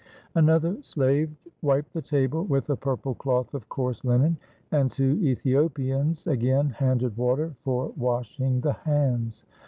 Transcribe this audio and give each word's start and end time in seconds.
Another 0.33 0.81
slave 0.81 1.29
wiped 1.61 1.93
the 1.93 2.01
table 2.01 2.43
with 2.45 2.71
a 2.71 2.75
purple 2.75 3.13
cloth 3.13 3.53
of 3.53 3.69
coarse 3.69 4.03
linen, 4.03 4.35
and 4.71 4.91
two 4.91 5.19
Ethiopians 5.21 6.25
again 6.25 6.71
handed 6.71 7.15
water 7.15 7.53
for 7.63 7.93
washing 7.95 8.61
the 8.61 8.73
hands. 8.73 9.43